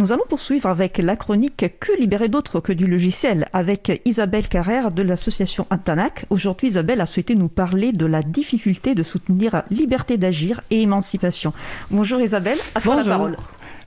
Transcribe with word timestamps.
Nous 0.00 0.12
allons 0.12 0.24
poursuivre 0.26 0.66
avec 0.70 0.96
la 0.96 1.14
chronique 1.14 1.66
Que 1.78 1.92
libérer 2.00 2.30
d'autres 2.30 2.60
que 2.60 2.72
du 2.72 2.86
logiciel 2.86 3.48
avec 3.52 4.00
Isabelle 4.06 4.48
Carrère 4.48 4.92
de 4.92 5.02
l'association 5.02 5.66
Antanac. 5.68 6.24
Aujourd'hui, 6.30 6.68
Isabelle 6.68 7.02
a 7.02 7.06
souhaité 7.06 7.34
nous 7.34 7.48
parler 7.48 7.92
de 7.92 8.06
la 8.06 8.22
difficulté 8.22 8.94
de 8.94 9.02
soutenir 9.02 9.62
liberté 9.70 10.16
d'agir 10.16 10.62
et 10.70 10.80
émancipation. 10.80 11.52
Bonjour 11.90 12.18
Isabelle, 12.18 12.56
à 12.74 12.80
toi 12.80 12.96
la 12.96 13.04
parole. 13.04 13.36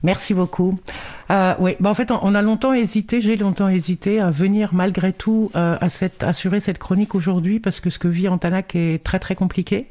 Merci 0.04 0.34
beaucoup. 0.34 0.78
Euh, 1.32 1.54
oui, 1.58 1.74
bah 1.80 1.90
en 1.90 1.94
fait, 1.94 2.12
on 2.12 2.36
a 2.36 2.42
longtemps 2.42 2.74
hésité, 2.74 3.20
j'ai 3.20 3.36
longtemps 3.36 3.68
hésité 3.68 4.20
à 4.20 4.30
venir 4.30 4.72
malgré 4.72 5.12
tout 5.12 5.50
euh, 5.56 5.76
à 5.80 5.88
cette, 5.88 6.22
assurer 6.22 6.60
cette 6.60 6.78
chronique 6.78 7.16
aujourd'hui 7.16 7.58
parce 7.58 7.80
que 7.80 7.90
ce 7.90 7.98
que 7.98 8.06
vit 8.06 8.28
Antanac 8.28 8.76
est 8.76 9.02
très 9.02 9.18
très 9.18 9.34
compliqué. 9.34 9.88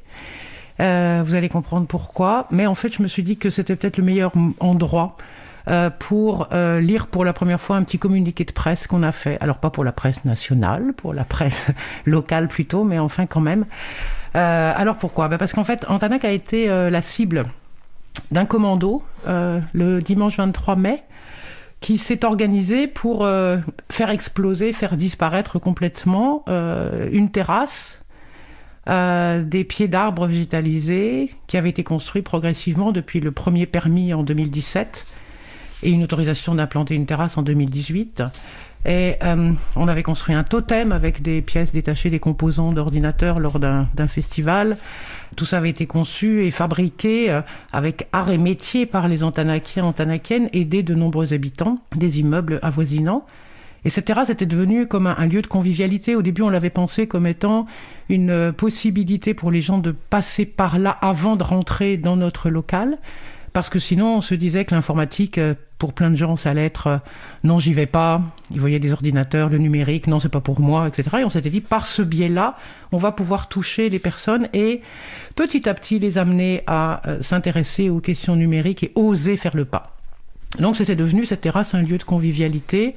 Euh, 0.79 1.21
vous 1.25 1.35
allez 1.35 1.49
comprendre 1.49 1.85
pourquoi. 1.85 2.47
Mais 2.49 2.65
en 2.65 2.75
fait, 2.75 2.93
je 2.93 3.03
me 3.03 3.09
suis 3.09 3.23
dit 3.23 3.35
que 3.35 3.49
c'était 3.49 3.75
peut-être 3.75 3.97
le 3.97 4.05
meilleur 4.05 4.31
endroit 4.61 5.17
euh, 5.69 5.89
pour 5.89 6.49
euh, 6.51 6.81
lire 6.81 7.07
pour 7.07 7.23
la 7.23 7.31
première 7.31 7.61
fois 7.61 7.77
un 7.77 7.83
petit 7.83 7.97
communiqué 7.97 8.43
de 8.43 8.51
presse 8.51 8.85
qu'on 8.85 9.01
a 9.01 9.13
fait. 9.13 9.37
Alors 9.39 9.59
pas 9.59 9.69
pour 9.69 9.85
la 9.85 9.93
presse 9.93 10.25
nationale, 10.25 10.93
pour 10.93 11.13
la 11.13 11.23
presse 11.23 11.67
locale 12.05 12.49
plutôt, 12.49 12.83
mais 12.83 12.99
enfin 12.99 13.25
quand 13.25 13.39
même. 13.39 13.65
Euh, 14.35 14.73
alors 14.75 14.97
pourquoi? 14.97 15.29
Ben 15.29 15.37
Parce 15.37 15.53
qu'en 15.53 15.63
fait, 15.63 15.85
Antanac 15.87 16.25
a 16.25 16.31
été 16.31 16.67
la 16.67 17.01
cible 17.01 17.45
d'un 18.31 18.45
commando 18.45 19.03
le 19.25 19.99
dimanche 20.01 20.37
23 20.37 20.75
mai 20.75 21.03
qui 21.79 21.97
s'est 21.97 22.25
organisé 22.25 22.87
pour 22.87 23.27
faire 23.89 24.09
exploser, 24.09 24.73
faire 24.73 24.97
disparaître 24.97 25.59
complètement 25.59 26.43
une 26.47 27.29
terrasse 27.29 28.01
des 28.87 29.63
pieds 29.67 29.87
d'arbres 29.87 30.27
végétalisés 30.27 31.31
qui 31.47 31.57
avaient 31.57 31.69
été 31.69 31.83
construits 31.83 32.21
progressivement 32.21 32.91
depuis 32.91 33.19
le 33.19 33.31
premier 33.31 33.65
permis 33.65 34.13
en 34.13 34.23
2017 34.23 35.05
et 35.83 35.91
une 35.91 36.03
autorisation 36.03 36.55
d'implanter 36.55 36.95
une 36.95 37.05
terrasse 37.05 37.37
en 37.37 37.41
2018. 37.41 38.23
Et 38.85 39.15
euh, 39.23 39.51
on 39.75 39.87
avait 39.87 40.03
construit 40.03 40.35
un 40.35 40.43
totem 40.43 40.91
avec 40.91 41.21
des 41.21 41.41
pièces 41.41 41.71
détachées 41.71 42.09
des 42.09 42.19
composants 42.19 42.73
d'ordinateur 42.73 43.39
lors 43.39 43.59
d'un 43.59 44.07
festival. 44.07 44.77
Tout 45.37 45.45
ça 45.45 45.57
avait 45.57 45.69
été 45.69 45.85
conçu 45.87 46.43
et 46.43 46.51
fabriqué 46.51 47.31
euh, 47.31 47.41
avec 47.71 48.07
art 48.11 48.29
et 48.29 48.37
métier 48.37 48.85
par 48.85 49.07
les 49.07 49.23
Antanakiens, 49.23 49.85
Antanakiennes, 49.85 50.49
aidés 50.51 50.83
de 50.83 50.95
nombreux 50.95 51.33
habitants 51.33 51.79
des 51.95 52.19
immeubles 52.19 52.59
avoisinants. 52.61 53.25
Et 53.85 53.89
cette 53.89 54.05
terrasse 54.05 54.29
était 54.29 54.45
devenue 54.45 54.87
comme 54.87 55.07
un, 55.07 55.25
lieu 55.25 55.41
de 55.41 55.47
convivialité. 55.47 56.15
Au 56.15 56.21
début, 56.21 56.41
on 56.41 56.49
l'avait 56.49 56.69
pensé 56.69 57.07
comme 57.07 57.27
étant 57.27 57.65
une 58.09 58.29
euh, 58.29 58.51
possibilité 58.51 59.33
pour 59.33 59.51
les 59.51 59.61
gens 59.61 59.77
de 59.77 59.91
passer 59.91 60.45
par 60.45 60.77
là 60.79 60.91
avant 61.01 61.35
de 61.35 61.43
rentrer 61.43 61.97
dans 61.97 62.15
notre 62.15 62.49
local. 62.49 62.97
Parce 63.53 63.69
que 63.69 63.77
sinon, 63.77 64.17
on 64.17 64.21
se 64.21 64.33
disait 64.33 64.65
que 64.65 64.73
l'informatique, 64.73 65.37
euh, 65.37 65.53
pour 65.77 65.93
plein 65.93 66.09
de 66.09 66.15
gens, 66.15 66.35
ça 66.37 66.49
allait 66.49 66.65
être 66.65 66.87
euh, 66.87 66.97
non, 67.43 67.59
j'y 67.59 67.71
vais 67.73 67.85
pas. 67.85 68.21
Ils 68.51 68.59
voyaient 68.59 68.79
des 68.79 68.91
ordinateurs, 68.91 69.49
le 69.49 69.59
numérique, 69.59 70.07
non, 70.07 70.19
c'est 70.19 70.29
pas 70.29 70.41
pour 70.41 70.59
moi, 70.59 70.87
etc. 70.87 71.17
Et 71.19 71.23
on 71.23 71.29
s'était 71.29 71.51
dit, 71.51 71.61
par 71.61 71.85
ce 71.85 72.01
biais-là, 72.01 72.57
on 72.91 72.97
va 72.97 73.11
pouvoir 73.11 73.49
toucher 73.49 73.89
les 73.89 73.99
personnes 73.99 74.49
et 74.53 74.81
petit 75.35 75.69
à 75.69 75.75
petit 75.75 75.99
les 75.99 76.17
amener 76.17 76.63
à 76.65 77.07
euh, 77.07 77.21
s'intéresser 77.21 77.91
aux 77.91 77.99
questions 77.99 78.35
numériques 78.35 78.83
et 78.83 78.91
oser 78.95 79.37
faire 79.37 79.55
le 79.55 79.65
pas. 79.65 79.95
Donc, 80.57 80.75
c'était 80.75 80.95
devenu 80.95 81.25
cette 81.25 81.41
terrasse 81.41 81.75
un 81.75 81.83
lieu 81.83 81.99
de 81.99 82.03
convivialité 82.03 82.95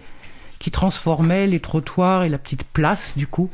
qui 0.59 0.71
transformait 0.71 1.47
les 1.47 1.61
trottoirs 1.61 2.25
et 2.25 2.29
la 2.29 2.39
petite 2.39 2.65
place, 2.65 3.17
du 3.17 3.27
coup, 3.27 3.51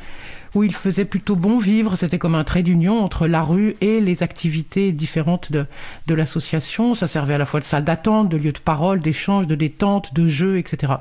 où 0.54 0.64
il 0.64 0.74
faisait 0.74 1.04
plutôt 1.04 1.36
bon 1.36 1.58
vivre. 1.58 1.96
C'était 1.96 2.18
comme 2.18 2.34
un 2.34 2.44
trait 2.44 2.62
d'union 2.62 3.00
entre 3.00 3.26
la 3.26 3.42
rue 3.42 3.76
et 3.80 4.00
les 4.00 4.22
activités 4.22 4.92
différentes 4.92 5.50
de, 5.50 5.66
de 6.06 6.14
l'association. 6.14 6.94
Ça 6.94 7.06
servait 7.06 7.34
à 7.34 7.38
la 7.38 7.46
fois 7.46 7.60
de 7.60 7.64
salle 7.64 7.84
d'attente, 7.84 8.28
de 8.28 8.36
lieu 8.36 8.52
de 8.52 8.58
parole, 8.58 9.00
d'échange, 9.00 9.46
de 9.46 9.54
détente, 9.54 10.14
de 10.14 10.28
jeu, 10.28 10.58
etc. 10.58 10.94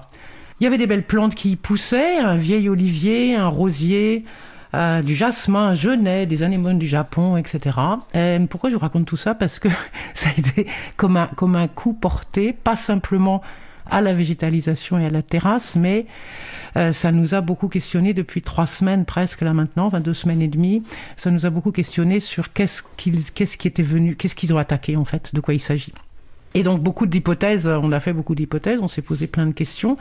Il 0.60 0.64
y 0.64 0.68
avait 0.68 0.78
des 0.78 0.88
belles 0.88 1.06
plantes 1.06 1.36
qui 1.36 1.52
y 1.52 1.56
poussaient, 1.56 2.20
un 2.20 2.36
vieil 2.36 2.70
olivier, 2.70 3.36
un 3.36 3.48
rosier, 3.48 4.26
euh, 4.74 5.02
du 5.02 5.16
jasmin, 5.16 5.70
un 5.70 5.76
genêt, 5.76 6.26
des 6.26 6.44
anémones 6.44 6.80
du 6.80 6.88
Japon, 6.88 7.36
etc. 7.36 7.78
Et 8.14 8.38
pourquoi 8.50 8.70
je 8.70 8.76
vous 8.76 8.82
raconte 8.82 9.06
tout 9.06 9.18
ça? 9.18 9.36
Parce 9.36 9.60
que 9.60 9.68
ça 10.14 10.30
a 10.30 10.40
été 10.40 10.68
comme 10.96 11.18
un, 11.18 11.28
comme 11.36 11.56
un 11.56 11.68
coup 11.68 11.94
porté, 11.94 12.54
pas 12.54 12.76
simplement 12.76 13.42
à 13.90 14.02
la 14.02 14.14
végétalisation 14.14 15.00
et 15.00 15.06
à 15.06 15.10
la 15.10 15.22
terrasse, 15.22 15.76
mais 15.76 16.06
euh, 16.78 16.92
ça 16.94 17.12
nous 17.12 17.34
a 17.34 17.42
beaucoup 17.42 17.68
questionné 17.68 18.14
depuis 18.14 18.42
trois 18.42 18.68
semaines 18.68 19.06
presque 19.06 19.42
là 19.42 19.54
maintenant, 19.54 19.88
enfin 19.88 20.00
deux 20.00 20.14
semaines 20.14 20.42
et 20.42 20.48
demie. 20.48 20.84
Ça 21.18 21.32
nous 21.32 21.46
a 21.46 21.50
beaucoup 21.50 21.72
questionné 21.72 22.20
sur 22.20 22.54
qu'est-ce 22.54 22.84
qu'ils, 22.98 23.24
qu'est-ce 23.32 23.58
qui 23.58 23.68
était 23.68 23.84
venu, 23.84 24.16
qu'est-ce 24.16 24.36
qu'ils 24.36 24.54
ont 24.54 24.58
attaqué 24.58 24.96
en 24.96 25.06
fait, 25.06 25.34
de 25.34 25.42
quoi 25.42 25.54
il 25.54 25.60
s'agit. 25.60 25.94
Et 26.54 26.64
donc 26.64 26.82
beaucoup 26.82 27.06
d'hypothèses, 27.06 27.68
on 27.68 27.92
a 27.92 28.00
fait 28.00 28.14
beaucoup 28.14 28.36
d'hypothèses, 28.36 28.80
on 28.82 28.88
s'est 28.88 29.02
posé 29.02 29.28
plein 29.28 29.46
de 29.46 29.54
questions 29.54 29.98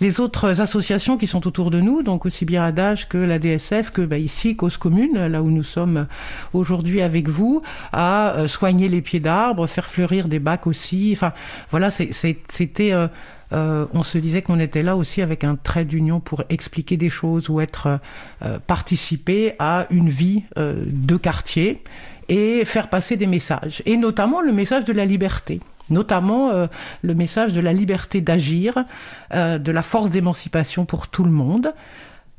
les 0.00 0.20
autres 0.20 0.60
associations 0.60 1.16
qui 1.16 1.26
sont 1.26 1.46
autour 1.46 1.70
de 1.70 1.80
nous, 1.80 2.02
donc 2.02 2.26
aussi 2.26 2.44
bien 2.44 2.62
Adage 2.62 3.08
que 3.08 3.18
la 3.18 3.38
DSF, 3.38 3.90
que 3.90 4.02
bah, 4.02 4.18
ici, 4.18 4.56
Cause 4.56 4.76
Commune, 4.76 5.26
là 5.26 5.42
où 5.42 5.50
nous 5.50 5.62
sommes 5.62 6.06
aujourd'hui 6.52 7.00
avec 7.00 7.28
vous, 7.28 7.62
à 7.92 8.34
euh, 8.36 8.48
soigner 8.48 8.88
les 8.88 9.00
pieds 9.00 9.20
d'arbres, 9.20 9.66
faire 9.66 9.86
fleurir 9.86 10.28
des 10.28 10.38
bacs 10.38 10.66
aussi. 10.66 11.10
Enfin, 11.14 11.32
voilà, 11.70 11.90
c'était... 11.90 12.92
Euh, 12.92 13.08
euh, 13.54 13.86
on 13.94 14.02
se 14.02 14.18
disait 14.18 14.42
qu'on 14.42 14.60
était 14.60 14.82
là 14.82 14.94
aussi 14.94 15.22
avec 15.22 15.42
un 15.42 15.56
trait 15.56 15.86
d'union 15.86 16.20
pour 16.20 16.44
expliquer 16.50 16.98
des 16.98 17.08
choses 17.08 17.48
ou 17.48 17.62
être 17.62 17.98
participer 18.66 19.54
à 19.58 19.86
une 19.88 20.10
vie 20.10 20.42
de 20.54 21.16
quartier 21.16 21.82
et 22.28 22.66
faire 22.66 22.90
passer 22.90 23.16
des 23.16 23.26
messages 23.26 23.82
et 23.86 23.96
notamment 23.96 24.42
le 24.42 24.52
message 24.52 24.84
de 24.84 24.92
la 24.92 25.06
liberté 25.06 25.60
notamment 25.90 26.50
euh, 26.50 26.66
le 27.02 27.14
message 27.14 27.52
de 27.52 27.60
la 27.60 27.72
liberté 27.72 28.20
d'agir, 28.20 28.84
euh, 29.34 29.58
de 29.58 29.72
la 29.72 29.82
force 29.82 30.10
d'émancipation 30.10 30.84
pour 30.84 31.08
tout 31.08 31.24
le 31.24 31.30
monde. 31.30 31.72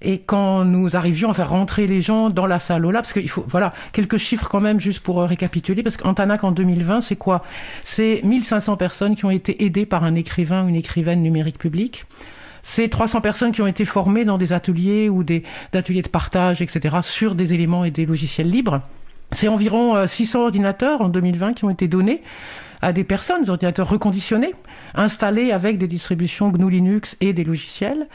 Et 0.02 0.20
quand 0.20 0.64
nous 0.64 0.96
arrivions 0.96 1.30
à 1.30 1.34
faire 1.34 1.50
rentrer 1.50 1.86
les 1.86 2.00
gens 2.00 2.30
dans 2.30 2.46
la 2.46 2.60
salle 2.60 2.86
là, 2.86 3.02
parce 3.02 3.12
qu'il 3.12 3.30
faut, 3.30 3.44
voilà, 3.48 3.74
quelques 3.92 4.18
chiffres 4.18 4.48
quand 4.48 4.62
même 4.62 4.80
juste 4.80 5.02
pour 5.02 5.20
euh, 5.20 5.26
récapituler, 5.26 5.84
parce 5.84 5.98
qu'Antanac 5.98 6.44
en 6.44 6.52
2020, 6.52 7.02
c'est 7.02 7.18
quoi? 7.18 7.44
C'est 7.84 8.22
1500 8.24 8.78
personnes 8.78 9.16
qui 9.16 9.26
ont 9.26 9.32
été 9.32 9.66
aidées 9.66 9.86
par 9.86 10.06
un 10.06 10.16
écrivain 10.16 10.64
ou 10.64 10.70
une 10.70 10.76
écrivaine 10.76 11.22
numérique 11.22 11.58
publique. 11.58 12.06
C'est 12.62 12.88
300 12.88 13.22
personnes 13.22 13.52
qui 13.52 13.62
ont 13.62 13.68
été 13.68 13.84
formées 13.84 14.26
dans 14.26 14.38
des 14.38 14.54
ateliers 14.54 15.10
ou 15.10 15.24
des 15.24 15.44
ateliers 15.74 16.02
de 16.02 16.10
partage, 16.10 16.62
etc., 16.62 16.98
sur 17.02 17.36
des 17.36 17.54
éléments 17.54 17.84
et 17.84 17.92
des 17.92 18.06
logiciels 18.06 18.50
libres. 18.50 18.82
C'est 19.32 19.48
environ 19.48 20.06
600 20.06 20.44
ordinateurs 20.44 21.02
en 21.02 21.08
2020 21.08 21.54
qui 21.54 21.64
ont 21.64 21.70
été 21.70 21.88
donnés 21.88 22.22
à 22.82 22.94
des 22.94 23.04
personnes, 23.04 23.44
des 23.44 23.50
ordinateurs 23.50 23.90
reconditionnés, 23.90 24.54
installés 24.96 25.52
avec 25.52 25.78
des 25.78 25.88
distributions 25.88 26.50
GNU 26.50 26.70
Linux 26.70 27.18
et 27.22 27.34
des 27.34 27.44
logiciels. 27.44 28.08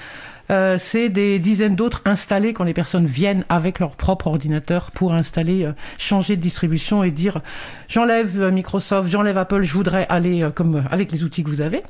Euh, 0.51 0.77
c'est 0.79 1.09
des 1.09 1.39
dizaines 1.39 1.75
d'autres 1.75 2.03
installés 2.05 2.53
quand 2.53 2.65
les 2.65 2.75
personnes 2.75 3.07
viennent 3.07 3.45
avec 3.49 3.79
leur 3.79 3.97
propre 3.97 4.27
ordinateur 4.27 4.91
pour 4.91 5.15
installer, 5.15 5.65
euh, 5.65 5.73
changer 5.97 6.37
de 6.37 6.43
distribution 6.43 7.03
et 7.03 7.11
dire 7.11 7.41
j'enlève 7.89 8.41
euh, 8.41 8.51
Microsoft, 8.51 9.11
j'enlève 9.11 9.39
Apple, 9.39 9.63
je 9.63 9.73
voudrais 9.73 10.07
aller 10.11 10.47
comme 10.55 10.85
avec 10.91 11.13
les 11.13 11.25
outils 11.25 11.45
que 11.45 11.49
vous 11.49 11.63
avez. 11.63 11.83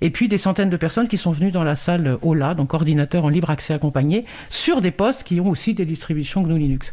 Et 0.00 0.10
puis 0.10 0.28
des 0.28 0.38
centaines 0.38 0.70
de 0.70 0.76
personnes 0.76 1.08
qui 1.08 1.18
sont 1.18 1.32
venues 1.32 1.50
dans 1.50 1.64
la 1.64 1.76
salle 1.76 2.18
OLA, 2.22 2.54
donc 2.54 2.72
ordinateur 2.72 3.24
en 3.24 3.28
libre 3.28 3.50
accès 3.50 3.74
accompagné, 3.74 4.24
sur 4.48 4.80
des 4.80 4.90
postes 4.90 5.22
qui 5.22 5.40
ont 5.40 5.48
aussi 5.48 5.74
des 5.74 5.84
distributions 5.84 6.42
GNU 6.42 6.58
Linux. 6.58 6.92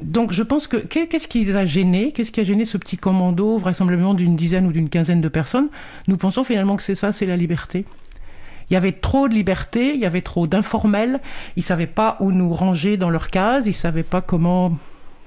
Donc 0.00 0.32
je 0.32 0.42
pense 0.42 0.66
que 0.66 0.76
qu'est-ce 0.76 1.28
qui 1.28 1.44
les 1.44 1.56
a 1.56 1.64
gênés? 1.64 2.12
Qu'est-ce 2.12 2.30
qui 2.30 2.40
a 2.40 2.44
gêné 2.44 2.64
ce 2.64 2.76
petit 2.76 2.98
commando, 2.98 3.56
vraisemblablement 3.56 4.14
d'une 4.14 4.36
dizaine 4.36 4.66
ou 4.66 4.72
d'une 4.72 4.88
quinzaine 4.88 5.20
de 5.20 5.28
personnes? 5.28 5.68
Nous 6.08 6.16
pensons 6.16 6.44
finalement 6.44 6.76
que 6.76 6.82
c'est 6.82 6.94
ça, 6.94 7.12
c'est 7.12 7.26
la 7.26 7.36
liberté. 7.36 7.84
Il 8.72 8.74
y 8.74 8.78
avait 8.78 8.92
trop 8.92 9.28
de 9.28 9.34
liberté, 9.34 9.92
il 9.92 10.00
y 10.00 10.06
avait 10.06 10.22
trop 10.22 10.46
d'informels, 10.46 11.20
ils 11.56 11.60
ne 11.60 11.64
savaient 11.64 11.86
pas 11.86 12.16
où 12.20 12.32
nous 12.32 12.54
ranger 12.54 12.96
dans 12.96 13.10
leur 13.10 13.28
case, 13.28 13.66
ils 13.66 13.70
ne 13.70 13.74
savaient 13.74 14.02
pas 14.02 14.22
comment... 14.22 14.78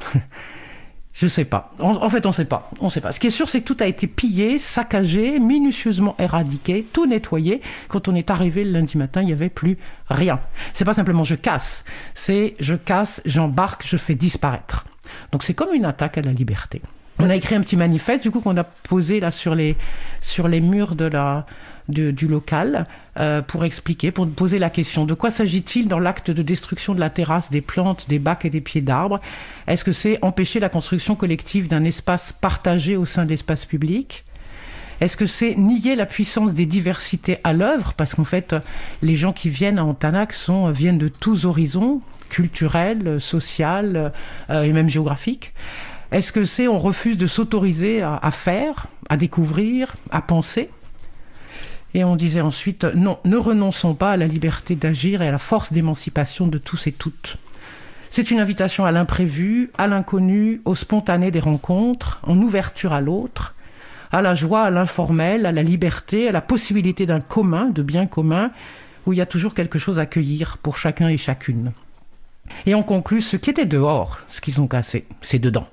Je 1.14 1.28
sais 1.28 1.46
pas. 1.46 1.72
En, 1.78 2.10
fait, 2.10 2.26
on 2.26 2.32
sait 2.32 2.46
pas. 2.46 2.72
On 2.82 2.90
sait 2.90 3.02
pas. 3.02 3.12
Ce 3.12 3.20
qui 3.20 3.28
est 3.28 3.30
sûr, 3.30 3.48
c'est 3.48 3.62
que 3.62 3.72
tout 3.72 3.78
a 3.82 3.86
été 3.86 4.08
pillé, 4.08 4.58
saccagé, 4.58 5.40
minutieusement 5.40 6.16
éradiqué, 6.18 6.88
tout 6.92 7.06
nettoyé. 7.06 7.62
Quand 7.88 8.08
on 8.08 8.16
est 8.16 8.32
arrivé 8.32 8.64
le 8.64 8.72
lundi 8.72 8.98
matin, 8.98 9.22
il 9.22 9.28
n'y 9.28 9.32
avait 9.32 9.50
plus 9.50 9.78
rien. 10.10 10.40
C'est 10.74 10.84
pas 10.84 10.96
simplement 10.96 11.24
je 11.24 11.36
casse, 11.36 11.86
c'est 12.16 12.56
je 12.60 12.74
casse, 12.74 13.22
j'embarque, 13.26 13.86
je 13.88 13.96
fais 13.96 14.16
disparaître. 14.16 14.88
Donc 15.32 15.44
c'est 15.44 15.54
comme 15.54 15.74
une 15.74 15.86
attaque 15.86 16.18
à 16.18 16.22
la 16.24 16.32
liberté. 16.32 16.82
On 17.20 17.30
a 17.30 17.36
écrit 17.36 17.54
un 17.54 17.62
petit 17.62 17.78
manifeste, 17.78 18.24
du 18.24 18.32
coup, 18.32 18.42
qu'on 18.42 18.58
a 18.58 18.64
posé 18.66 19.20
là 19.20 19.30
sur 19.30 19.54
les, 19.54 19.78
sur 20.20 20.48
les 20.48 20.60
murs 20.60 20.96
de 20.96 21.06
la, 21.06 21.46
du 21.88 22.28
local 22.28 22.88
euh, 23.18 23.42
pour 23.42 23.64
expliquer, 23.64 24.12
pour 24.12 24.30
poser 24.30 24.60
la 24.60 24.70
question. 24.70 25.06
De 25.06 25.14
quoi 25.14 25.30
s'agit-il 25.30 25.88
dans 25.88 26.00
l'acte 26.00 26.32
de 26.32 26.42
destruction 26.42 26.94
de 26.94 27.00
la 27.00 27.10
terrasse, 27.10 27.50
des 27.50 27.62
plantes, 27.62 28.08
des 28.10 28.20
bacs 28.20 28.46
et 28.46 28.50
des 28.50 28.62
pieds 28.62 28.82
d'arbres? 28.82 29.22
Est-ce 29.68 29.84
que 29.84 29.92
c'est 29.92 30.18
empêcher 30.22 30.60
la 30.60 30.70
construction 30.70 31.16
collective 31.16 31.68
d'un 31.68 31.84
espace 31.84 32.34
partagé 32.34 32.98
au 32.98 33.06
sein 33.06 33.26
de 33.26 33.30
l'espace 33.30 33.66
public? 33.66 34.24
Est-ce 35.02 35.18
que 35.18 35.26
c'est 35.26 35.56
nier 35.56 35.96
la 35.96 36.06
puissance 36.06 36.54
des 36.54 36.66
diversités 36.66 37.38
à 37.44 37.54
l'œuvre? 37.54 37.94
Parce 37.94 38.16
qu'en 38.16 38.24
fait, 38.24 38.56
les 39.02 39.16
gens 39.16 39.34
qui 39.34 39.50
viennent 39.50 39.78
à 39.78 39.84
Antanac 39.84 40.32
sont, 40.34 40.72
viennent 40.72 40.98
de 40.98 41.10
tous 41.10 41.46
horizons, 41.46 42.02
culturels, 42.30 43.20
sociaux 43.20 43.66
euh, 43.66 44.10
et 44.50 44.74
même 44.74 44.90
géographiques. 44.90 45.54
Est-ce 46.12 46.32
que 46.32 46.46
c'est 46.46 46.68
on 46.68 46.80
refuse 46.80 47.18
de 47.18 47.28
s'autoriser 47.28 48.02
à, 48.02 48.32
faire, 48.32 48.88
à 49.10 49.18
découvrir, 49.18 49.96
à 50.12 50.22
penser? 50.22 50.70
Et 51.96 52.04
on 52.04 52.18
disait 52.18 52.42
ensuite, 52.42 52.84
non, 52.84 53.20
ne 53.24 53.38
renonçons 53.38 53.96
pas 53.96 54.12
à 54.12 54.18
la 54.18 54.28
liberté 54.28 54.76
d'agir 54.76 55.22
et 55.22 55.30
à 55.30 55.32
la 55.32 55.38
force 55.38 55.72
d'émancipation 55.72 56.46
de 56.46 56.58
tous 56.58 56.88
et 56.88 56.92
toutes. 56.92 57.38
C'est 58.10 58.32
une 58.32 58.42
invitation 58.42 58.86
à 58.86 58.92
l'imprévu, 58.92 59.72
à 59.78 59.88
l'inconnu, 59.88 60.62
au 60.66 60.76
spontané 60.76 61.32
des 61.32 61.40
rencontres, 61.40 62.20
en 62.24 62.38
ouverture 62.38 62.92
à 62.92 63.00
l'autre, 63.00 63.56
à 64.12 64.22
la 64.22 64.36
joie, 64.36 64.64
à 64.64 64.70
l'informel, 64.72 65.46
à 65.46 65.54
la 65.54 65.64
liberté, 65.64 66.28
à 66.28 66.34
la 66.34 66.42
possibilité 66.42 67.06
d'un 67.06 67.22
commun, 67.22 67.70
de 67.70 67.82
bien 67.82 68.08
commun, 68.08 68.52
où 69.06 69.14
il 69.14 69.20
y 69.20 69.22
a 69.22 69.26
toujours 69.26 69.54
quelque 69.54 69.80
chose 69.80 69.98
à 69.98 70.06
cueillir 70.06 70.58
pour 70.58 70.78
chacun 70.78 71.08
et 71.08 71.18
chacune. 71.18 71.72
Et 72.66 72.76
on 72.76 72.84
conclut 72.84 73.22
ce 73.22 73.38
qui 73.38 73.52
était 73.52 73.66
dehors, 73.66 74.20
ce 74.28 74.42
qu'ils 74.42 74.60
ont 74.60 74.68
cassé, 74.68 75.06
c'est 75.22 75.40
dedans. 75.40 75.68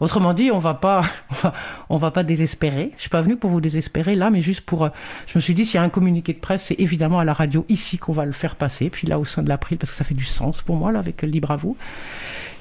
Autrement 0.00 0.32
dit, 0.32 0.50
on 0.50 0.58
va 0.58 0.74
pas, 0.74 1.04
on 1.90 1.98
va, 1.98 2.10
pas 2.10 2.22
désespérer. 2.22 2.92
Je 2.96 3.02
suis 3.02 3.10
pas 3.10 3.20
venu 3.20 3.36
pour 3.36 3.50
vous 3.50 3.60
désespérer 3.60 4.14
là, 4.14 4.30
mais 4.30 4.40
juste 4.40 4.62
pour. 4.62 4.84
Euh, 4.84 4.88
je 5.26 5.36
me 5.36 5.40
suis 5.40 5.54
dit, 5.54 5.66
s'il 5.66 5.76
y 5.76 5.78
a 5.78 5.82
un 5.82 5.90
communiqué 5.90 6.32
de 6.32 6.38
presse, 6.38 6.64
c'est 6.64 6.80
évidemment 6.80 7.18
à 7.18 7.24
la 7.24 7.34
radio 7.34 7.66
ici 7.68 7.98
qu'on 7.98 8.12
va 8.12 8.24
le 8.24 8.32
faire 8.32 8.56
passer. 8.56 8.88
Puis 8.88 9.06
là, 9.06 9.18
au 9.18 9.24
sein 9.24 9.42
de 9.42 9.48
l'April, 9.48 9.78
parce 9.78 9.90
que 9.90 9.96
ça 9.96 10.04
fait 10.04 10.14
du 10.14 10.24
sens 10.24 10.62
pour 10.62 10.76
moi 10.76 10.90
là 10.90 10.98
avec 10.98 11.22
Libre 11.22 11.50
à 11.50 11.56
vous. 11.56 11.76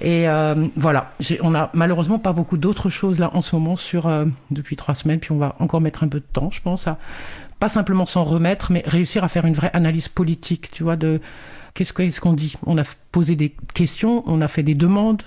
Et 0.02 0.30
euh, 0.30 0.68
voilà, 0.76 1.12
on 1.42 1.56
a 1.56 1.70
malheureusement 1.74 2.20
pas 2.20 2.34
beaucoup 2.34 2.58
d'autres 2.58 2.90
choses 2.90 3.20
là 3.20 3.32
en 3.34 3.42
ce 3.42 3.56
moment 3.56 3.76
sur 3.76 4.08
euh, 4.08 4.26
depuis 4.52 4.76
trois 4.76 4.96
semaines. 4.96 5.20
Puis 5.20 5.32
on 5.32 5.38
va 5.38 5.56
encore 5.60 5.82
mettre 5.82 6.04
un 6.04 6.08
peu 6.08 6.20
de 6.20 6.26
temps, 6.32 6.52
je 6.52 6.62
pense, 6.62 6.88
à 6.88 6.98
pas 7.60 7.70
simplement 7.70 8.06
s'en 8.06 8.24
remettre, 8.24 8.72
mais 8.72 8.84
réussir 8.86 9.24
à 9.24 9.28
faire 9.28 9.46
une 9.46 9.54
vraie 9.54 9.72
analyse 9.74 10.08
politique, 10.08 10.72
tu 10.72 10.84
vois, 10.84 10.96
de 10.96 11.20
qu'est-ce 11.74 12.22
qu'on 12.22 12.34
dit? 12.34 12.56
On 12.66 12.78
a 12.78 12.84
posé 13.12 13.36
des 13.36 13.54
questions, 13.74 14.24
on 14.28 14.42
a 14.42 14.48
fait 14.48 14.64
des 14.64 14.76
demandes 14.76 15.24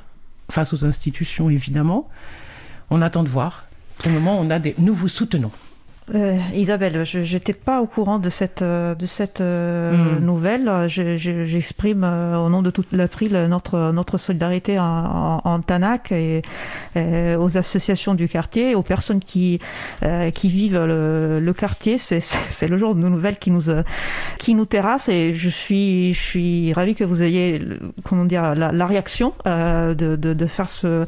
face 0.52 0.72
aux 0.72 0.84
institutions, 0.84 1.50
évidemment. 1.50 2.08
On 2.90 3.02
attend 3.02 3.22
de 3.22 3.28
voir. 3.28 3.64
Pour 3.98 4.08
le 4.08 4.14
moment, 4.14 4.38
on 4.38 4.50
a 4.50 4.58
des... 4.58 4.74
nous 4.78 4.94
vous 4.94 5.08
soutenons. 5.08 5.50
Euh, 6.14 6.36
Isabelle, 6.52 7.04
je 7.04 7.20
n'étais 7.20 7.52
pas 7.52 7.80
au 7.80 7.86
courant 7.86 8.18
de 8.18 8.28
cette, 8.28 8.60
euh, 8.60 8.94
de 8.96 9.06
cette 9.06 9.40
euh, 9.40 9.92
hmm. 9.92 10.24
nouvelle. 10.24 10.70
J'exprime 10.88 12.02
au 12.02 12.48
nom 12.48 12.60
de 12.60 12.70
toute 12.70 12.92
l'April 12.92 13.32
notre, 13.48 13.92
notre 13.92 14.18
solidarité 14.18 14.78
en, 14.78 15.40
en, 15.44 15.60
Tanac 15.60 16.12
et, 16.12 16.42
aux 16.96 17.56
associations 17.56 18.14
du 18.14 18.28
quartier, 18.28 18.74
aux 18.74 18.82
personnes 18.82 19.20
qui, 19.20 19.60
qui 20.34 20.48
vivent 20.48 20.84
le, 20.84 21.40
le 21.40 21.52
quartier. 21.52 21.98
C'est 21.98 22.68
le 22.68 22.76
genre 22.76 22.94
de 22.94 23.00
nouvelles 23.00 23.38
qui 23.38 23.50
nous, 23.50 23.70
qui 24.38 24.54
nous 24.54 24.66
terrasse 24.66 25.08
et 25.08 25.34
je 25.34 25.48
suis, 25.48 26.14
je 26.14 26.20
suis 26.20 26.72
ravie 26.72 26.94
que 26.94 27.04
vous 27.04 27.22
ayez 27.22 27.60
comment 28.04 28.24
dire, 28.24 28.54
la, 28.54 28.72
la 28.72 28.86
réaction 28.86 29.32
de, 29.44 29.94
de, 29.94 30.16
de, 30.16 30.46
faire 30.46 30.68
ce, 30.68 31.06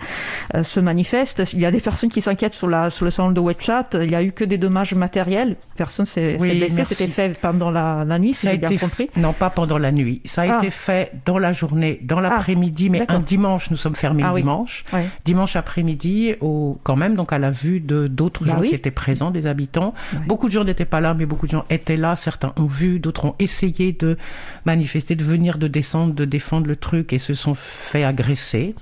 ce 0.63 0.81
manifeste. 0.81 1.43
Il 1.53 1.61
y 1.61 1.67
a 1.67 1.71
des 1.71 1.81
personnes 1.81 2.11
qui 2.11 2.21
s'inquiètent 2.23 2.55
sur, 2.55 2.69
la, 2.69 2.91
sur 2.91 3.05
le 3.05 3.11
salon 3.11 3.31
de 3.31 3.41
WeChat. 3.41 3.89
Il 3.95 4.09
n'y 4.09 4.15
a 4.15 4.23
eu 4.23 4.33
que 4.33 4.45
des 4.45 4.59
dommages 4.59 4.95
matériel. 4.95 5.57
Personne 5.77 6.07
s'est 6.07 6.37
blessé. 6.37 6.85
C'était 6.85 7.11
fait 7.11 7.39
pendant 7.39 7.71
la, 7.71 8.05
nuit, 8.19 8.35
si 8.35 8.49
j'ai 8.49 8.59
bien 8.59 8.77
compris. 8.77 9.11
Non, 9.17 9.33
pas 9.33 9.51
pendant 9.51 9.79
la 9.79 9.93
nuit. 9.93 10.21
Ça 10.25 10.43
a 10.43 10.55
ah. 10.55 10.59
été 10.59 10.71
fait 10.71 11.13
dans 11.25 11.39
la 11.39 11.53
journée, 11.53 12.01
dans 12.03 12.19
ah, 12.19 12.23
l'après-midi, 12.23 12.91
mais 12.91 13.05
un 13.09 13.21
dimanche. 13.21 13.71
Nous 13.71 13.77
sommes 13.77 13.97
fermés 13.97 14.23
ah 14.25 14.33
dimanche. 14.35 14.85
Dimanche 15.25 15.57
après-midi, 15.57 16.35
quand 16.83 16.97
même, 16.97 17.15
donc 17.15 17.33
à 17.33 17.39
la 17.39 17.51
vue 17.51 17.81
de 17.81 18.07
d'autres 18.07 18.45
bah 18.45 18.53
gens 18.53 18.61
qui 18.61 18.75
étaient 18.75 18.91
présents, 18.91 19.31
des 19.31 19.47
habitants. 19.47 19.95
Beaucoup 20.27 20.49
de 20.49 20.53
gens 20.53 20.65
n'étaient 20.65 20.85
pas 20.85 21.01
là, 21.01 21.15
mais 21.15 21.27
beaucoup 21.27 21.47
de 21.47 21.53
gens 21.53 21.65
étaient 21.71 21.97
là. 21.97 22.17
Certains 22.17 22.53
ont 22.57 22.67
vu, 22.67 22.99
d'autres 22.99 23.14
ont 23.23 23.35
essayé 23.39 23.93
de 23.93 24.17
manifester, 24.65 25.15
de 25.15 25.25
venir, 25.25 25.59
de 25.59 25.69
descendre, 25.69 26.15
de 26.15 26.25
défendre 26.25 26.67
le 26.67 26.77
truc 26.77 27.13
et 27.13 27.19
se 27.19 27.35
sont 27.35 27.55
fait 27.55 28.05
agresser 28.05 28.75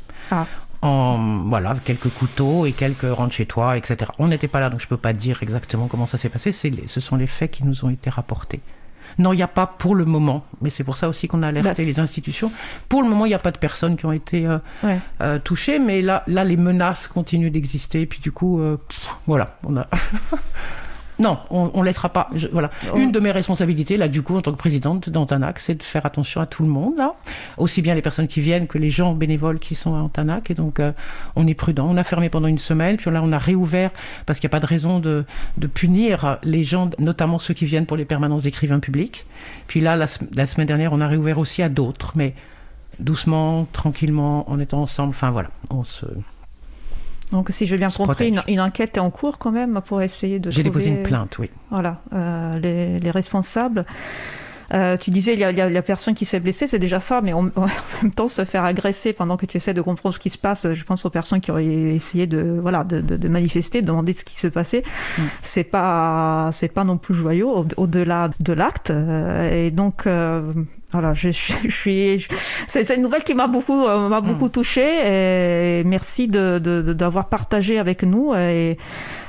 en 0.83 1.45
voilà 1.47 1.75
quelques 1.85 2.09
couteaux 2.09 2.67
et 2.67 2.73
quelques 2.73 3.11
rentre 3.11 3.33
chez 3.33 3.47
toi, 3.47 3.77
etc. 3.77 4.11
On 4.19 4.29
n'était 4.29 4.49
pas 4.49 4.61
là, 4.61 4.69
donc 4.69 4.81
je 4.81 4.89
peux 4.89 4.97
pas 4.97 5.13
dire 5.13 5.43
exactement 5.43 5.87
comment 5.87 6.07
ça 6.07 6.19
s'est 6.19 6.29
passé. 6.29 6.53
Ce 6.53 7.01
sont 7.01 7.17
les 7.17 7.29
faits 7.29 7.51
qui 7.51 7.65
nous 7.65 7.85
ont 7.85 7.91
été 7.91 8.11
rapportés. 8.11 8.61
Non, 9.19 9.33
il 9.33 9.37
n'y 9.37 9.43
a 9.43 9.49
pas 9.49 9.67
pour 9.67 9.95
le 9.95 10.05
moment, 10.05 10.47
mais 10.61 10.71
c'est 10.71 10.85
pour 10.85 10.97
ça 10.97 11.09
aussi 11.09 11.29
qu'on 11.29 11.43
a 11.43 11.49
alerté 11.49 11.83
bah, 11.83 11.87
les 11.87 12.01
institutions. 12.01 12.51
Pour 12.89 13.03
le 13.03 13.09
moment, 13.09 13.27
il 13.27 13.29
n'y 13.29 13.35
a 13.35 13.39
pas 13.39 13.51
de 13.51 13.59
personnes 13.59 13.97
qui 13.97 14.07
ont 14.07 14.13
été 14.13 14.47
euh, 14.47 14.59
euh, 15.21 15.39
touchées, 15.39 15.79
mais 15.79 16.03
là, 16.03 16.25
là, 16.27 16.45
les 16.45 16.57
menaces 16.57 17.09
continuent 17.09 17.51
d'exister. 17.51 18.03
Et 18.03 18.07
puis 18.07 18.21
du 18.21 18.33
coup, 18.33 18.61
euh, 18.61 18.79
voilà, 19.27 19.59
on 19.65 19.77
a. 19.77 19.87
Non, 21.19 21.39
on, 21.51 21.71
ne 21.79 21.85
laissera 21.85 22.09
pas. 22.09 22.31
voilà. 22.53 22.71
Oh. 22.93 22.97
Une 22.97 23.13
de 23.13 23.21
mes 23.21 23.31
responsabilités, 23.31 23.97
là, 23.97 24.09
du 24.09 24.23
coup, 24.23 24.37
en 24.37 24.41
tant 24.41 24.53
que 24.53 24.57
présidente 24.57 25.11
d'Antanac, 25.11 25.59
c'est 25.59 25.75
de 25.75 25.83
faire 25.83 26.07
attention 26.07 26.41
à 26.41 26.47
tout 26.47 26.63
le 26.63 26.69
monde, 26.69 26.97
là. 26.97 27.15
Aussi 27.59 27.83
bien 27.83 27.95
les 27.95 28.03
personnes 28.03 28.29
qui 28.29 28.41
viennent 28.41 28.67
que 28.67 28.79
les 28.79 28.91
gens 28.91 29.13
bénévoles 29.15 29.59
qui 29.59 29.75
sont 29.75 29.95
à 29.95 29.99
Antanac. 29.99 30.51
Et 30.51 30.55
donc, 30.55 30.81
euh, 30.81 30.93
on 31.37 31.47
est 31.47 31.55
prudent. 31.55 31.87
On 31.89 31.97
a 31.97 32.05
fermé 32.05 32.29
pendant 32.29 32.49
une 32.49 32.59
semaine, 32.59 32.97
puis 32.97 33.11
là, 33.11 33.21
on 33.23 33.33
a 33.33 33.39
réouvert 33.39 33.91
parce 34.27 34.41
qu'il 34.41 34.49
n'y 34.49 34.53
a 34.53 34.57
pas 34.59 34.61
de 34.61 34.67
raison 34.67 34.99
de, 35.01 35.25
punir 35.75 36.39
les 36.43 36.65
gens, 36.65 36.91
notamment 36.99 37.39
ceux 37.39 37.55
qui 37.55 37.67
viennent 37.67 37.87
pour 37.87 37.97
les 37.97 38.05
permanences 38.05 38.43
d'écrivains 38.43 38.81
publics. 38.81 39.27
Puis 39.67 39.81
là, 39.81 39.97
la, 39.97 40.07
la 40.35 40.47
semaine 40.47 40.67
dernière, 40.67 40.93
on 40.93 41.01
a 41.01 41.07
réouvert 41.07 41.39
aussi 41.39 41.63
à 41.63 41.69
d'autres, 41.69 42.13
mais 42.15 42.35
doucement, 42.99 43.67
tranquillement, 43.73 44.51
en 44.51 44.59
étant 44.61 44.83
ensemble. 44.83 45.11
Enfin, 45.11 45.31
voilà, 45.31 45.51
on 45.71 45.85
se. 45.85 46.07
Donc, 47.33 47.49
si 47.51 47.67
j'ai 47.67 47.79
bien 47.79 47.91
compris, 47.91 48.35
une, 48.47 48.61
enquête 48.61 48.97
est 48.97 49.01
en 49.01 49.11
cours 49.11 49.39
quand 49.39 49.51
même 49.51 49.81
pour 49.85 50.03
essayer 50.03 50.39
de. 50.39 50.51
J'ai 50.51 50.63
déposé 50.63 50.91
une 50.91 51.03
plainte, 51.03 51.39
oui. 51.39 51.51
Voilà, 51.71 52.01
euh, 52.13 52.59
les, 52.59 53.11
responsables. 53.11 53.85
Euh, 54.73 54.97
tu 54.97 55.11
disais, 55.11 55.35
il 55.35 55.39
y, 55.39 55.45
a, 55.45 55.69
la 55.69 55.83
personne 55.83 56.15
qui 56.15 56.25
s'est 56.25 56.41
blessée, 56.41 56.67
c'est 56.67 56.79
déjà 56.79 56.99
ça, 56.99 57.21
mais 57.21 57.33
en, 57.35 57.43
même 57.43 58.13
temps, 58.15 58.29
se 58.29 58.45
faire 58.45 58.65
agresser 58.65 59.13
pendant 59.13 59.37
que 59.37 59.45
tu 59.45 59.57
essaies 59.59 59.75
de 59.75 59.83
comprendre 59.83 60.15
ce 60.15 60.21
qui 60.21 60.31
se 60.31 60.39
passe, 60.39 60.73
je 60.73 60.85
pense 60.85 61.05
aux 61.05 61.11
personnes 61.11 61.41
qui 61.41 61.51
auraient 61.51 61.65
essayé 61.67 62.27
de, 62.27 62.59
voilà, 62.61 62.85
de, 62.85 63.29
manifester, 63.29 63.83
de 63.83 63.87
demander 63.87 64.15
ce 64.15 64.25
qui 64.25 64.39
se 64.39 64.49
passait, 64.49 64.83
mm. 65.19 65.23
c'est 65.43 65.65
pas, 65.65 66.51
c'est 66.53 66.73
pas 66.73 66.85
non 66.85 66.97
plus 66.97 67.15
joyeux 67.15 67.47
au-delà 67.77 68.31
de 68.41 68.53
l'acte. 68.53 68.91
Euh, 68.91 69.67
et 69.67 69.71
donc, 69.71 70.07
voilà, 70.93 71.15
je, 71.15 71.31
je, 71.31 71.69
suis. 71.69 72.27
C'est 72.69 72.95
une 72.95 73.03
nouvelle 73.03 73.25
qui 73.25 73.35
m'a 73.35 73.47
beaucoup, 73.47 73.87
euh, 73.87 74.09
m'a 74.09 74.21
beaucoup 74.21 74.47
mm. 74.47 74.51
touchée. 74.51 75.79
Et 75.81 75.85
merci 75.85 76.29
de 76.29 76.59
d'avoir 76.93 77.29
partagé 77.29 77.79
avec 77.79 78.03
nous. 78.03 78.35
Et 78.35 78.77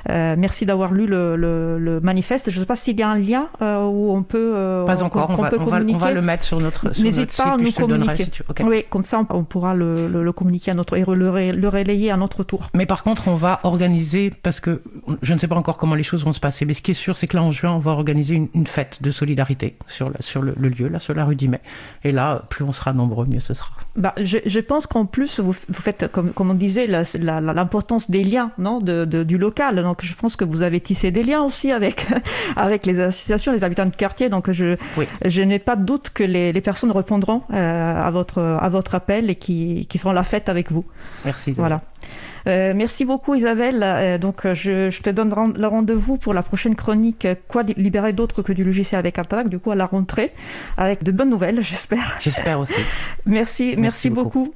merci 0.09 0.65
d'avoir 0.65 0.93
lu 0.93 1.07
le, 1.07 1.35
le, 1.35 1.99
manifeste. 2.01 2.49
Je 2.49 2.55
ne 2.55 2.61
sais 2.61 2.65
pas 2.65 2.75
s'il 2.75 2.99
y 2.99 3.03
a 3.03 3.09
un 3.09 3.17
lien 3.17 3.47
euh, 3.61 3.85
où 3.85 4.13
on 4.13 4.23
peut. 4.23 4.83
pas 4.85 5.03
encore. 5.03 5.29
On, 5.29 5.35
va, 5.35 5.49
on, 5.53 5.65
va, 5.65 5.79
on, 5.79 5.97
va, 5.97 6.11
le 6.11 6.21
mettre 6.21 6.43
sur 6.43 6.59
notre. 6.59 6.89
N'hésite 7.01 7.35
pas 7.35 7.53
à 7.53 7.57
nous 7.57 7.71
communiquer. 7.71 8.27
Oui, 8.63 8.85
comme 8.89 9.01
ça, 9.01 9.25
on, 9.29 9.43
pourra 9.43 9.73
le, 9.73 10.07
le, 10.07 10.31
communiquer 10.31 10.71
à 10.71 10.73
notre 10.73 10.97
et 10.97 11.03
le, 11.05 11.67
relayer 11.69 12.11
à 12.11 12.17
notre 12.17 12.43
tour. 12.43 12.69
Mais 12.73 12.85
par 12.85 13.03
contre, 13.03 13.27
on 13.27 13.35
va 13.35 13.59
organiser 13.63 14.31
parce 14.43 14.59
que 14.59 14.81
je 15.21 15.33
ne 15.33 15.39
sais 15.39 15.47
pas 15.47 15.55
encore 15.55 15.77
comment 15.77 15.95
les 15.95 16.03
choses 16.03 16.23
vont 16.23 16.33
se 16.33 16.39
passer. 16.39 16.65
Mais 16.65 16.73
ce 16.73 16.81
qui 16.81 16.91
est 16.91 16.95
sûr, 16.95 17.15
c'est 17.15 17.27
que 17.27 17.37
là 17.37 17.43
en 17.43 17.51
juin, 17.51 17.71
on 17.71 17.79
va 17.79 17.91
organiser 17.91 18.35
une, 18.35 18.49
une 18.53 18.67
fête 18.67 19.01
de 19.01 19.11
solidarité 19.11 19.75
sur, 19.87 20.11
sur 20.19 20.41
le, 20.41 20.53
lieu, 20.53 20.87
là, 20.87 20.99
sur 20.99 21.13
la 21.13 21.25
rue 21.25 21.35
d'Imet. 21.35 21.61
Et 22.03 22.11
là, 22.11 22.43
plus 22.49 22.63
on 22.63 22.73
sera 22.73 22.93
nombreux, 22.93 23.25
mieux 23.25 23.39
ce 23.39 23.53
sera. 23.53 23.71
Bah, 23.95 24.13
je, 24.17 24.39
je 24.45 24.59
pense 24.59 24.87
qu'en 24.87 25.05
plus, 25.05 25.39
vous, 25.39 25.51
vous, 25.51 25.81
faites, 25.81 26.11
comme, 26.11 26.31
comme 26.31 26.51
on 26.51 26.55
disait, 26.55 26.87
l'importance 26.87 28.09
des 28.09 28.23
liens 28.23 28.51
non, 28.57 28.79
de, 28.79 29.05
de, 29.05 29.23
du 29.23 29.37
local. 29.37 29.92
Donc, 29.93 30.03
je 30.03 30.15
pense 30.15 30.35
que 30.35 30.43
vous 30.43 30.63
avez 30.63 30.81
tissé 30.81 31.11
des 31.11 31.21
liens 31.21 31.43
aussi 31.43 31.71
avec, 31.71 32.07
avec 32.55 32.87
les 32.87 32.99
associations, 32.99 33.51
les 33.53 33.63
habitants 33.63 33.85
de 33.85 33.95
quartier. 33.95 34.27
Donc, 34.27 34.49
je, 34.49 34.75
je 35.23 35.43
n'ai 35.43 35.59
pas 35.59 35.75
de 35.75 35.85
doute 35.85 36.09
que 36.09 36.23
les, 36.23 36.51
les 36.51 36.61
personnes 36.61 36.89
répondront 36.89 37.43
euh, 37.53 38.03
à, 38.03 38.09
votre, 38.09 38.41
à 38.41 38.69
votre 38.69 38.95
appel 38.95 39.29
et 39.29 39.35
qui, 39.35 39.85
qui 39.87 39.99
feront 39.99 40.13
la 40.13 40.23
fête 40.23 40.49
avec 40.49 40.71
vous. 40.71 40.83
Merci. 41.25 41.51
Voilà. 41.51 41.81
Euh, 42.47 42.73
merci 42.75 43.05
beaucoup 43.05 43.35
Isabelle. 43.35 43.81
Euh, 43.83 44.17
donc 44.17 44.41
je, 44.53 44.89
je, 44.89 45.01
te 45.01 45.09
donne 45.09 45.33
le 45.57 45.67
rendez-vous 45.67 46.17
pour 46.17 46.33
la 46.33 46.43
prochaine 46.43 46.75
chronique 46.75 47.25
Quoi 47.47 47.63
libérer 47.63 48.11
d'autre 48.11 48.41
que 48.41 48.51
du 48.51 48.63
logiciel 48.63 48.99
avec 48.99 49.19
Interact, 49.19 49.47
du 49.49 49.59
coup 49.59 49.71
à 49.71 49.75
la 49.75 49.85
rentrée, 49.85 50.33
avec 50.75 51.03
de 51.03 51.11
bonnes 51.11 51.29
nouvelles, 51.29 51.61
j'espère. 51.61 52.17
J'espère 52.19 52.59
aussi. 52.59 52.73
merci, 53.25 53.75
merci, 53.77 54.09
beaucoup. 54.09 54.51